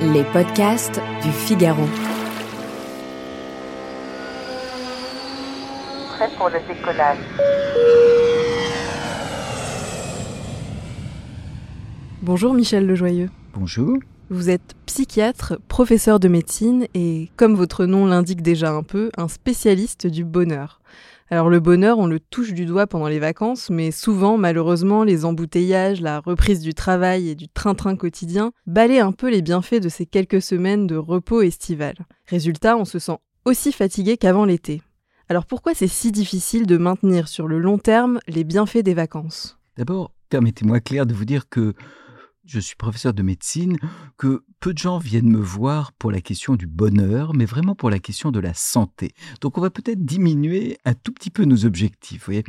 [0.00, 1.84] Les podcasts du Figaro.
[6.16, 7.18] Prêt pour le décollage.
[12.22, 13.30] Bonjour Michel Lejoyeux.
[13.54, 13.98] Bonjour.
[14.30, 19.28] Vous êtes psychiatre, professeur de médecine et, comme votre nom l'indique déjà un peu, un
[19.28, 20.80] spécialiste du bonheur.
[21.30, 25.24] Alors le bonheur, on le touche du doigt pendant les vacances, mais souvent, malheureusement, les
[25.24, 29.88] embouteillages, la reprise du travail et du train-train quotidien balayent un peu les bienfaits de
[29.88, 31.94] ces quelques semaines de repos estival.
[32.26, 34.80] Résultat, on se sent aussi fatigué qu'avant l'été.
[35.28, 39.58] Alors pourquoi c'est si difficile de maintenir sur le long terme les bienfaits des vacances?
[39.76, 41.74] D'abord, permettez-moi Claire de vous dire que
[42.46, 43.76] je suis professeur de médecine,
[44.18, 47.90] que peu de gens viennent me voir pour la question du bonheur, mais vraiment pour
[47.90, 49.12] la question de la santé.
[49.40, 52.44] Donc on va peut-être diminuer un tout petit peu nos objectifs, vous voyez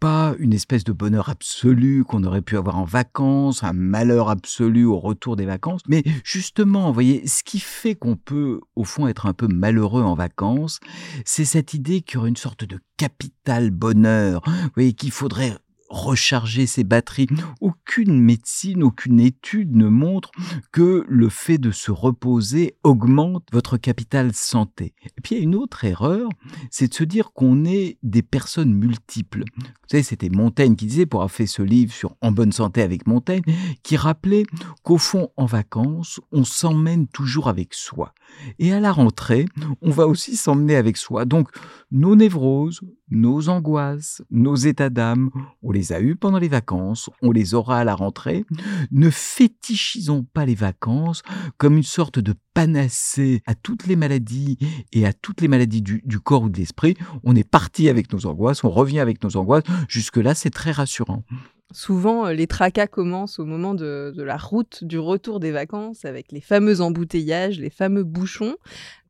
[0.00, 4.84] Pas une espèce de bonheur absolu qu'on aurait pu avoir en vacances, un malheur absolu
[4.84, 9.08] au retour des vacances, mais justement, vous voyez, ce qui fait qu'on peut au fond
[9.08, 10.80] être un peu malheureux en vacances,
[11.24, 15.56] c'est cette idée qu'il y aurait une sorte de capital bonheur, vous voyez, qu'il faudrait
[15.88, 17.28] recharger ses batteries.
[17.60, 20.30] Aucune médecine, aucune étude ne montre
[20.72, 24.94] que le fait de se reposer augmente votre capital santé.
[25.04, 26.28] Et puis il y a une autre erreur,
[26.70, 29.44] c'est de se dire qu'on est des personnes multiples.
[29.56, 32.82] Vous savez, c'était Montaigne qui disait, pour avoir fait ce livre sur En bonne santé
[32.82, 33.42] avec Montaigne,
[33.82, 34.44] qui rappelait
[34.82, 38.12] qu'au fond, en vacances, on s'emmène toujours avec soi.
[38.58, 39.46] Et à la rentrée,
[39.80, 41.24] on va aussi s'emmener avec soi.
[41.24, 41.48] Donc,
[41.90, 45.30] nos névroses, nos angoisses, nos états d'âme,
[45.62, 48.44] on les a eus pendant les vacances, on les aura à la rentrée.
[48.90, 51.22] Ne fétichisons pas les vacances
[51.56, 54.58] comme une sorte de panacée à toutes les maladies
[54.92, 56.96] et à toutes les maladies du, du corps ou de l'esprit.
[57.24, 59.64] On est parti avec nos angoisses, on revient avec nos angoisses.
[59.88, 61.24] Jusque-là, c'est très rassurant.
[61.72, 66.04] Souvent, euh, les tracas commencent au moment de, de, la route du retour des vacances
[66.04, 68.56] avec les fameux embouteillages, les fameux bouchons.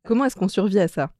[0.05, 1.12] Comment est-ce qu'on survit à ça?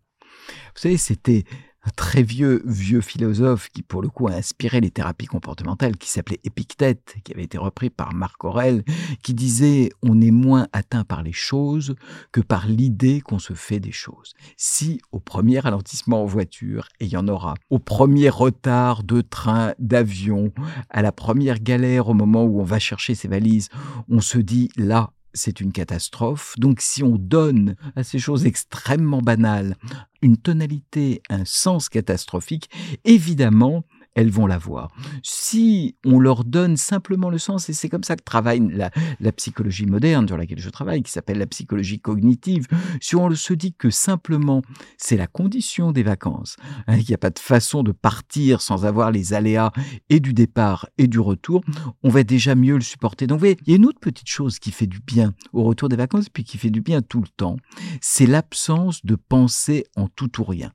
[0.49, 1.45] Vous savez, c'était
[1.84, 6.09] un très vieux, vieux philosophe qui, pour le coup, a inspiré les thérapies comportementales, qui
[6.11, 8.83] s'appelait Épictète, qui avait été repris par Marc Aurèle,
[9.22, 11.94] qui disait On est moins atteint par les choses
[12.33, 14.34] que par l'idée qu'on se fait des choses.
[14.56, 19.21] Si, au premier ralentissement en voiture, et il y en aura, au premier retard de
[19.21, 20.53] train, d'avion,
[20.91, 23.69] à la première galère au moment où on va chercher ses valises,
[24.09, 26.55] on se dit Là, c'est une catastrophe.
[26.59, 29.77] Donc si on donne à ces choses extrêmement banales
[30.22, 32.69] une tonalité, un sens catastrophique,
[33.05, 33.84] évidemment,
[34.19, 34.91] elles vont l'avoir.
[35.23, 39.87] Si on leur donne simplement le sens, et c'est comme ça que travaille la, psychologie
[39.87, 42.67] moderne sur laquelle je travaille, qui s'appelle la psychologie cognitive,
[43.01, 44.62] si on se dit que simplement
[44.97, 46.56] c'est la condition des vacances,
[46.89, 49.71] hein, qu'il n'y a pas de façon de partir sans avoir les aléas
[50.09, 51.62] et du départ et du retour,
[52.03, 53.29] on va déjà mieux le supporter.
[53.29, 55.62] Donc vous voyez, il y a une autre petite chose qui fait du bien au
[55.62, 57.56] retour des vacances, puis qui fait du bien tout le temps,
[58.00, 60.73] c'est l'absence de pensée en tout ou rien.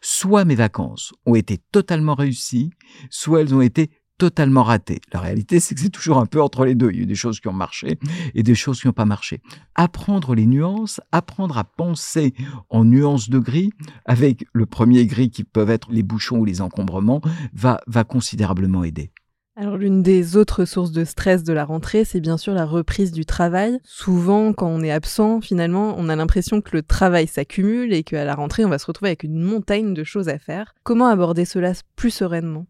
[0.00, 2.70] Soit mes vacances ont été totalement réussies,
[3.10, 5.00] soit elles ont été totalement ratées.
[5.12, 6.90] La réalité, c'est que c'est toujours un peu entre les deux.
[6.92, 7.98] Il y a eu des choses qui ont marché
[8.34, 9.40] et des choses qui n'ont pas marché.
[9.74, 12.32] Apprendre les nuances, apprendre à penser
[12.70, 13.72] en nuances de gris,
[14.04, 17.20] avec le premier gris qui peuvent être les bouchons ou les encombrements,
[17.52, 19.12] va, va considérablement aider.
[19.62, 23.12] Alors l'une des autres sources de stress de la rentrée, c'est bien sûr la reprise
[23.12, 23.78] du travail.
[23.84, 28.24] Souvent, quand on est absent, finalement, on a l'impression que le travail s'accumule et qu'à
[28.24, 30.74] la rentrée, on va se retrouver avec une montagne de choses à faire.
[30.82, 32.66] Comment aborder cela plus sereinement?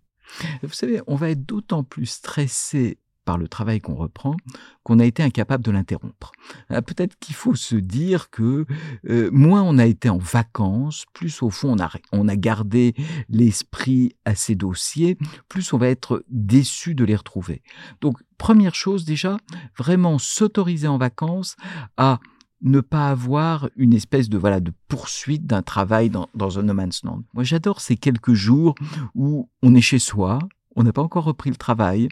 [0.63, 4.37] Vous savez, on va être d'autant plus stressé par le travail qu'on reprend,
[4.83, 6.33] qu'on a été incapable de l'interrompre.
[6.69, 8.67] Peut-être qu'il faut se dire que
[9.09, 12.95] euh, moins on a été en vacances, plus au fond on a, on a gardé
[13.29, 15.17] l'esprit à ces dossiers,
[15.49, 17.63] plus on va être déçu de les retrouver.
[18.01, 19.37] Donc, première chose déjà,
[19.79, 21.57] vraiment s'autoriser en vacances
[21.97, 22.21] à
[22.63, 26.75] ne pas avoir une espèce de voilà de poursuite d'un travail dans, dans un no
[26.75, 27.25] man's land.
[27.35, 28.75] Moi, j'adore ces quelques jours
[29.15, 30.39] où on est chez soi,
[30.77, 32.09] on n'a pas encore repris le travail,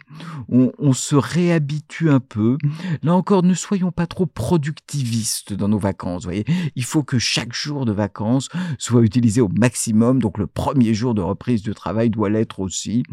[0.49, 2.57] on, se réhabitue un peu.
[3.01, 6.23] Là encore, ne soyons pas trop productivistes dans nos vacances.
[6.23, 10.21] Voyez, il faut que chaque jour de vacances soit utilisé au maximum.
[10.21, 13.03] Donc le premier jour de reprise de travail doit l'être aussi.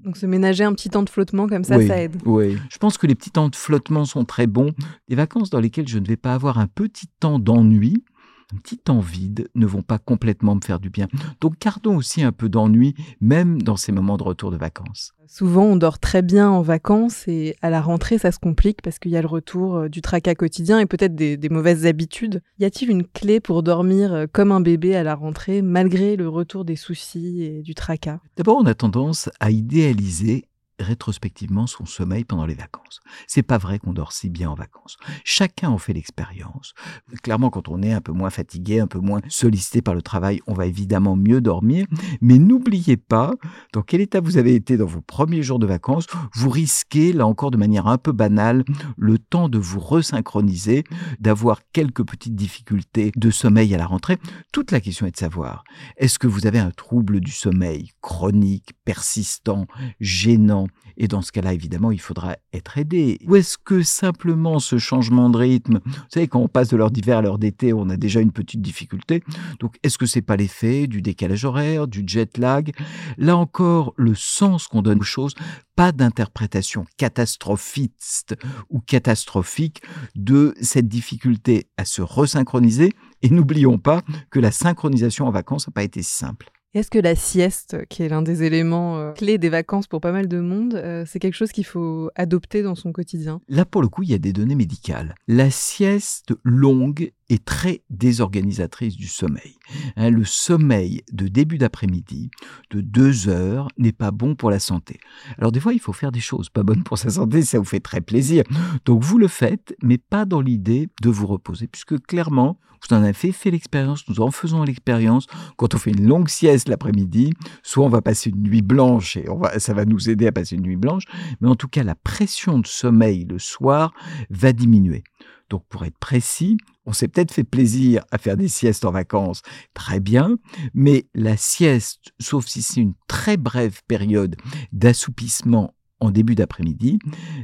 [0.00, 2.16] Donc se ménager un petit temps de flottement comme ça, ça aide.
[2.24, 4.72] Oui, je pense que les petits temps de flottement sont très bons.
[5.08, 8.04] Des vacances dans lesquelles je ne vais pas avoir un petit temps d'ennui
[8.52, 11.08] un petit temps vide ne vont pas complètement me faire du bien.
[11.40, 15.12] Donc gardons aussi un peu d'ennui, même dans ces moments de retour de vacances.
[15.26, 18.98] Souvent, on dort très bien en vacances et à la rentrée, ça se complique parce
[18.98, 22.42] qu'il y a le retour euh, du tracas quotidien et peut-être des, des, mauvaises habitudes.
[22.58, 26.28] Y a-t-il une clé pour dormir euh, comme un bébé à la rentrée malgré le
[26.28, 28.20] retour des soucis et du tracas?
[28.36, 30.44] D'abord, on a tendance à idéaliser
[30.78, 33.00] rétrospectivement son sommeil pendant les vacances.
[33.26, 34.96] C'est pas vrai qu'on dort si bien en vacances.
[35.24, 36.74] Chacun en fait l'expérience.
[37.22, 40.40] Clairement, quand on est un peu moins fatigué, un peu moins sollicité par le travail,
[40.46, 41.86] on va évidemment mieux dormir.
[42.20, 43.32] Mais n'oubliez pas
[43.72, 46.06] dans quel état vous avez été dans vos premiers jours de vacances.
[46.34, 48.64] Vous risquez, là encore de manière un peu banale,
[48.96, 50.84] le temps de vous resynchroniser,
[51.20, 54.18] d'avoir quelques petites difficultés de sommeil à la rentrée.
[54.52, 55.64] Toute la question est de savoir,
[55.96, 59.66] est-ce que vous avez un trouble du sommeil chronique, persistant,
[60.00, 60.63] gênant,
[60.96, 63.18] et dans ce cas-là, évidemment, il faudra être aidé.
[63.26, 66.90] Ou est-ce que simplement ce changement de rythme, vous savez, quand on passe de l'heure
[66.90, 69.22] d'hiver à l'heure d'été, on a déjà une petite difficulté.
[69.60, 72.72] Donc, est-ce que c'est pas l'effet du décalage horaire, du jet lag?
[73.18, 75.34] Là encore, le sens qu'on donne aux choses,
[75.74, 78.36] pas d'interprétation catastrophiste
[78.70, 79.82] ou catastrophique
[80.14, 82.92] de cette difficulté à se resynchroniser.
[83.22, 86.50] Et n'oublions pas que la synchronisation en vacances n'a pas été simple.
[86.74, 90.10] Est-ce que la sieste, qui est l'un des éléments euh, clés des vacances pour pas
[90.10, 93.40] mal de monde, euh, c'est quelque chose qu'il faut adopter dans son quotidien?
[93.48, 95.14] Là, pour le coup, il y a des données médicales.
[95.28, 99.56] La sieste longue est très désorganisatrice du sommeil.
[99.96, 102.30] Hein, le sommeil de début d'après-midi,
[102.70, 105.00] de deux heures, n'est pas bon pour la santé.
[105.38, 107.64] Alors des fois, il faut faire des choses pas bonnes pour sa santé, ça vous
[107.64, 108.44] fait très plaisir.
[108.84, 113.02] Donc vous le faites, mais pas dans l'idée de vous reposer, puisque clairement, vous en
[113.02, 115.26] avez fait, l'expérience, nous en faisons l'expérience.
[115.56, 117.32] Quand on fait une longue sieste l'après-midi,
[117.62, 119.26] soit on va passer une nuit blanche et
[119.58, 121.04] ça va nous aider à passer une nuit blanche,
[121.40, 123.94] mais en tout cas, la pression de sommeil le soir
[124.28, 125.02] va diminuer.
[125.50, 126.56] Donc pour être précis,
[126.86, 129.42] on s'est peut-être fait plaisir à faire des siestes en vacances,
[129.72, 130.36] très bien,
[130.72, 134.36] mais la sieste, sauf si c'est une très brève période
[134.72, 136.98] d'assoupissement en début d'après-midi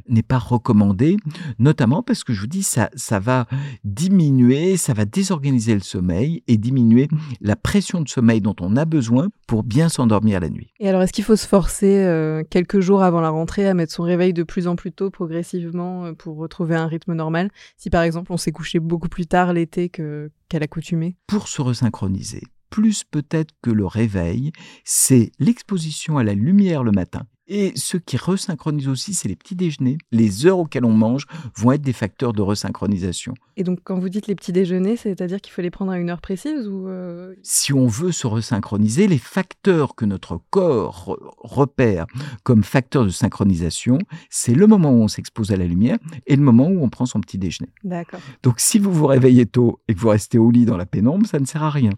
[0.08, 1.16] n'est pas recommandé,
[1.58, 3.46] notamment parce que je vous dis, ça, ça va
[3.84, 7.08] diminuer, ça va désorganiser le sommeil et diminuer
[7.40, 10.72] la pression de sommeil dont on a besoin pour bien s'endormir la nuit.
[10.80, 13.92] Et alors, est-ce qu'il faut se forcer euh, quelques jours avant la rentrée à mettre
[13.92, 17.50] son réveil de plus en plus tôt progressivement euh, pour retrouver un rythme normal?
[17.76, 21.16] Si par exemple on s'est couché beaucoup plus tard l'été qu'à l'accoutumée?
[21.26, 24.52] Pour se resynchroniser, plus peut-être que le réveil,
[24.84, 29.56] c'est l'exposition à la lumière le matin et ce qui resynchronise aussi, c'est les petits
[29.56, 29.98] déjeuners.
[30.12, 31.26] Les heures auxquelles on mange
[31.56, 33.34] vont être des facteurs de resynchronisation.
[33.56, 36.10] Et donc, quand vous dites les petits déjeuners, c'est-à-dire qu'il faut les prendre à une
[36.10, 42.06] heure précise ou euh, Si on veut se resynchroniser, les facteurs que notre corps repère
[42.44, 43.98] comme facteurs de synchronisation,
[44.30, 45.98] c'est le moment où on s'expose à la lumière
[46.28, 47.70] et le moment où on prend son petit déjeuner.
[47.82, 48.20] D'accord.
[48.44, 51.26] Donc, si vous vous réveillez tôt et que vous restez au lit dans la pénombre,
[51.26, 51.90] ça ne sert à rien.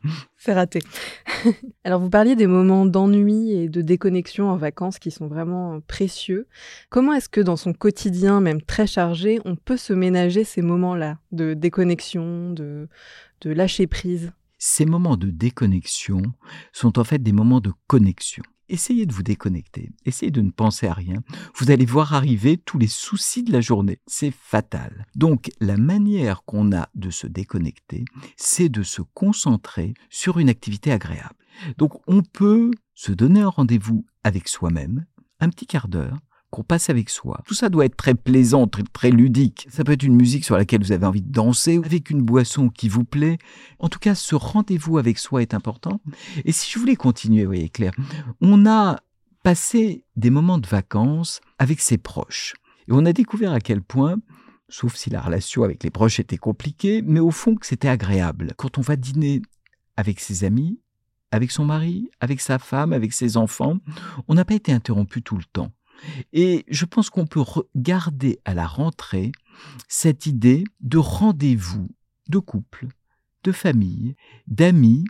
[0.44, 0.81] C'est raté.
[1.85, 6.49] Alors, vous parliez des moments d'ennui et de déconnexion en vacances qui sont vraiment précieux.
[6.91, 11.19] Comment est-ce que dans son quotidien, même très chargé, on peut se ménager ces moments-là
[11.31, 12.89] de déconnexion, de,
[13.43, 14.33] de lâcher prise?
[14.59, 16.23] Ces moments de déconnexion
[16.73, 18.43] sont en fait des moments de connexion.
[18.73, 21.23] Essayez de vous déconnecter, essayez de ne penser à rien.
[21.57, 23.99] Vous allez voir arriver tous les soucis de la journée.
[24.07, 25.07] C'est fatal.
[25.15, 28.07] Donc la manière qu'on a de se déconnecter,
[28.38, 31.35] c'est de se concentrer sur une activité agréable.
[31.76, 35.05] Donc on peut se donner un rendez-vous avec soi-même,
[35.38, 36.17] un petit quart d'heure
[36.52, 37.40] qu'on passe avec soi.
[37.47, 39.66] Tout ça doit être très plaisant, très, ludique.
[39.71, 42.68] Ça peut être une musique sur laquelle vous avez envie de danser, avec une boisson
[42.68, 43.38] qui vous plaît.
[43.78, 46.00] En tout cas, ce rendez-vous avec soi est important.
[46.44, 47.94] Et si je voulais continuer, vous voyez Claire,
[48.40, 49.00] on a
[49.42, 52.54] passé des moments de vacances avec ses proches.
[52.87, 54.16] Et on a découvert à quel point
[54.68, 58.54] sauf si la relation avec les proches était compliquée, mais au fond que c'était agréable.
[58.56, 59.42] Quand on va dîner
[59.97, 60.80] avec ses amis,
[61.32, 63.78] avec son mari, avec sa femme, avec ses enfants.
[64.28, 65.73] On n'a pas été interrompu tout le temps.
[66.32, 67.42] Et je pense qu'on peut
[67.76, 69.32] garder à la rentrée
[69.88, 71.88] cette idée de rendez-vous
[72.28, 72.88] de couple,
[73.44, 74.14] de famille,
[74.47, 75.04] d'amis.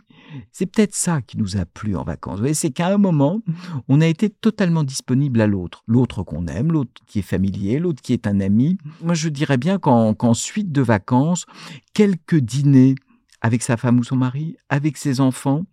[0.51, 2.39] C'est peut-être ça qui nous a plu en vacances.
[2.53, 3.41] c'est qu'à un moment,
[3.87, 5.83] on a été totalement disponible à l'autre.
[5.87, 8.77] L'autre qu'on aime, l'autre qui est familier, l'autre qui est un ami.
[9.01, 11.45] Moi, je dirais bien qu'en suite de vacances,
[11.93, 12.95] quelques dîners
[13.41, 15.65] avec sa femme ou son mari, avec ses enfants,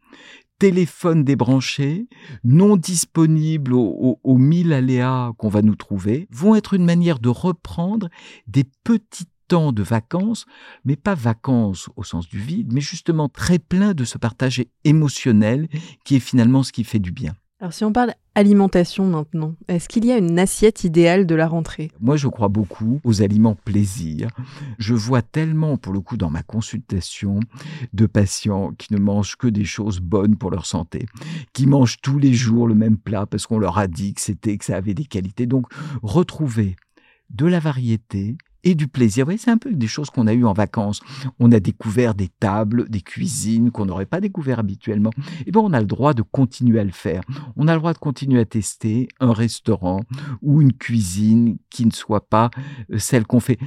[0.60, 2.06] téléphone débranché,
[2.44, 7.30] non disponible aux, aux, mille aléas qu'on va nous trouver, vont être une manière de
[7.30, 8.10] reprendre
[8.46, 10.44] des petits temps de vacances,
[10.84, 15.66] mais pas vacances au sens du vide, mais justement très plein de ce partage émotionnel
[16.04, 17.34] qui est finalement ce qui fait du bien.
[17.60, 21.46] Alors si on parle alimentation maintenant, est-ce qu'il y a une assiette idéale de la
[21.46, 21.90] rentrée?
[22.00, 24.28] Moi je crois beaucoup aux aliments plaisir.
[24.78, 27.38] Je vois tellement pour le coup dans ma consultation
[27.92, 31.04] de patients qui ne mangent que des choses bonnes pour leur santé,
[31.52, 34.56] qui mangent tous les jours le même plat parce qu'on leur a dit que c'était
[34.56, 35.44] que ça avait des qualités.
[35.44, 35.66] Donc
[36.02, 36.76] retrouver
[37.28, 39.24] de la variété, et du plaisir.
[39.24, 41.00] Vous voyez, c'est un peu des choses qu'on a eues en vacances.
[41.38, 45.10] On a découvert des tables, des cuisines qu'on n'aurait pas découvert habituellement.
[45.46, 47.22] Et bien, on a le droit de continuer à le faire.
[47.56, 50.00] On a le droit de continuer à tester un restaurant
[50.42, 52.50] ou une cuisine qui ne soit pas
[52.92, 53.58] euh, celle qu'on fait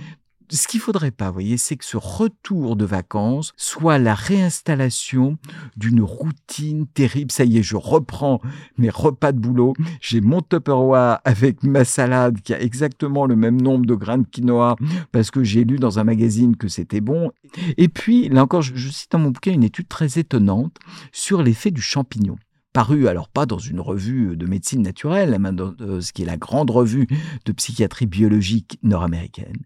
[0.49, 5.37] ce qu'il faudrait pas, vous voyez, c'est que ce retour de vacances soit la réinstallation
[5.77, 7.31] d'une routine terrible.
[7.31, 8.41] Ça y est, je reprends
[8.77, 9.73] mes repas de boulot.
[10.01, 14.27] J'ai mon Tupperware avec ma salade qui a exactement le même nombre de grains de
[14.27, 14.75] quinoa
[15.11, 17.31] parce que j'ai lu dans un magazine que c'était bon.
[17.77, 20.77] Et puis, là encore, je, je cite dans mon bouquin une étude très étonnante
[21.11, 22.37] sur l'effet du champignon
[22.73, 26.25] paru alors pas dans une revue de médecine naturelle, mais dans euh, ce qui est
[26.25, 27.07] la grande revue
[27.45, 29.61] de psychiatrie biologique nord-américaine,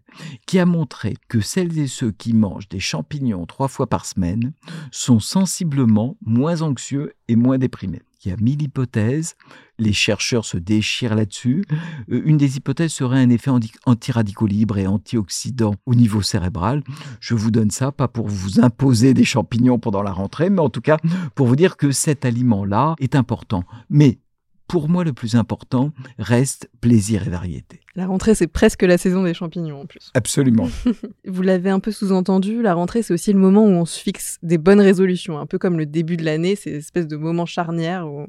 [0.46, 4.52] qui a montré que celles et ceux qui mangent des champignons trois fois par semaine
[4.92, 8.02] sont sensiblement moins anxieux et moins déprimés.
[8.24, 9.36] Il y a mille hypothèses,
[9.78, 11.64] les chercheurs se déchirent là-dessus.
[12.10, 13.52] Euh, une des hypothèses serait un effet
[13.86, 16.82] antiradicaux libre et antioxydant au niveau cérébral.
[17.20, 20.70] Je vous donne ça, pas pour vous imposer des champignons pendant la rentrée, mais en
[20.70, 20.96] tout cas
[21.36, 23.62] pour vous dire que cet aliment-là est important.
[23.88, 24.18] Mais
[24.68, 27.80] pour moi, le plus important reste plaisir et variété.
[27.96, 30.10] La rentrée, c'est presque la saison des champignons en plus.
[30.14, 30.68] Absolument.
[31.26, 34.38] Vous l'avez un peu sous-entendu, la rentrée, c'est aussi le moment où on se fixe
[34.42, 38.06] des bonnes résolutions, un peu comme le début de l'année, c'est espèce de moment charnière
[38.06, 38.26] où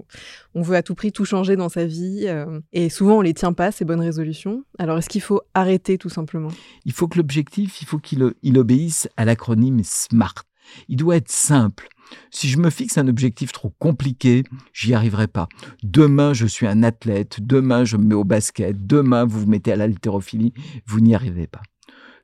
[0.55, 2.23] on veut à tout prix tout changer dans sa vie.
[2.25, 4.63] Euh, et souvent, on les tient pas, ces bonnes résolutions.
[4.79, 6.49] Alors, est-ce qu'il faut arrêter tout simplement?
[6.85, 10.48] Il faut que l'objectif, il faut qu'il il obéisse à l'acronyme SMART.
[10.87, 11.87] Il doit être simple.
[12.31, 15.47] Si je me fixe un objectif trop compliqué, j'y arriverai pas.
[15.83, 19.71] Demain, je suis un athlète, demain, je me mets au basket, demain, vous vous mettez
[19.71, 20.53] à l'haltérophilie,
[20.85, 21.61] vous n'y arrivez pas.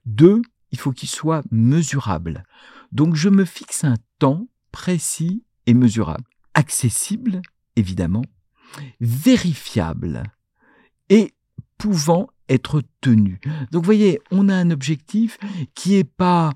[0.05, 2.43] Deux, il faut qu'il soit mesurable.
[2.91, 6.23] Donc, je me fixe un temps précis et mesurable.
[6.53, 7.41] Accessible,
[7.75, 8.23] évidemment,
[8.99, 10.23] vérifiable
[11.09, 11.33] et
[11.77, 13.39] pouvant être tenu.
[13.71, 15.37] Donc, vous voyez, on a un objectif
[15.73, 16.53] qui est pas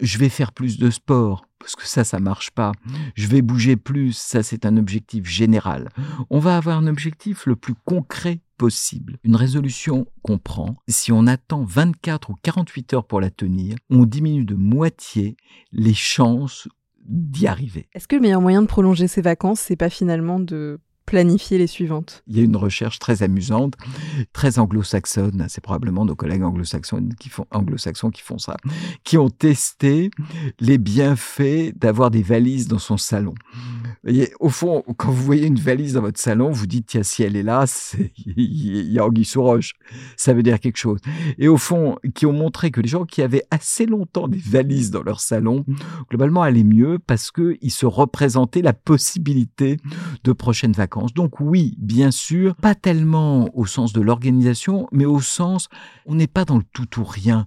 [0.00, 2.72] je vais faire plus de sport, parce que ça, ça marche pas.
[3.14, 5.88] Je vais bouger plus, ça, c'est un objectif général.
[6.30, 9.18] On va avoir un objectif le plus concret possible.
[9.24, 14.04] Une résolution qu'on prend, si on attend 24 ou 48 heures pour la tenir, on
[14.04, 15.36] diminue de moitié
[15.72, 16.68] les chances
[17.04, 17.88] d'y arriver.
[17.94, 21.66] Est-ce que le meilleur moyen de prolonger ses vacances, c'est pas finalement de planifier les
[21.66, 23.74] suivantes Il y a une recherche très amusante,
[24.32, 28.56] très anglo-saxonne, c'est probablement nos collègues anglo-saxons qui font, anglo-saxons qui font ça,
[29.04, 30.10] qui ont testé
[30.60, 33.34] les bienfaits d'avoir des valises dans son salon.
[34.02, 37.22] Voyez, au fond, quand vous voyez une valise dans votre salon, vous dites, tiens, si
[37.22, 37.64] elle est là,
[38.26, 39.44] il y a Anguille sous.
[40.16, 41.00] Ça veut dire quelque chose.
[41.38, 44.90] Et au fond, qui ont montré que les gens qui avaient assez longtemps des valises
[44.90, 45.64] dans leur salon,
[46.08, 49.78] globalement, allaient mieux parce qu'ils se représentaient la possibilité
[50.22, 55.20] de prochaines vacances donc oui, bien sûr, pas tellement au sens de l'organisation, mais au
[55.20, 55.68] sens,
[56.06, 57.46] on n'est pas dans le tout ou rien.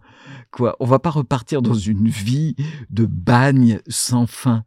[0.52, 2.56] Quoi, on va pas repartir dans une vie
[2.90, 4.64] de bagne sans fin.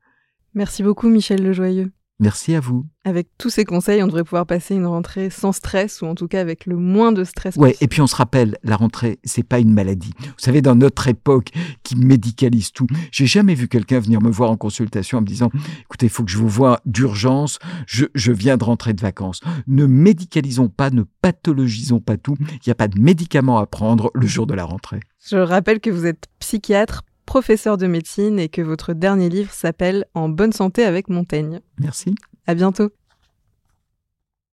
[0.55, 1.93] Merci beaucoup Michel Lejoyeux.
[2.21, 2.87] Merci à vous.
[3.07, 6.29] Avec tous ces conseils, on devrait pouvoir passer une rentrée sans stress ou en tout
[6.29, 7.57] cas avec le moins de stress.
[7.57, 10.13] Ouais, et puis on se rappelle, la rentrée, c'est pas une maladie.
[10.21, 11.49] Vous savez, dans notre époque
[11.83, 15.51] qui médicalise tout, j'ai jamais vu quelqu'un venir me voir en consultation en me disant,
[15.81, 19.41] écoutez, il faut que je vous vois d'urgence, je, je viens de rentrer de vacances.
[19.67, 22.37] Ne médicalisons pas, ne pathologisons pas tout.
[22.39, 25.01] Il n'y a pas de médicaments à prendre le jour de la rentrée.
[25.27, 30.05] Je rappelle que vous êtes psychiatre, professeur de médecine et que votre dernier livre s'appelle
[30.15, 31.61] En bonne santé avec Montaigne.
[31.79, 32.17] Merci.
[32.49, 32.91] À bientôt.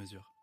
[0.00, 0.39] mesure.